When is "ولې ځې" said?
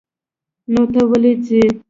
1.09-1.61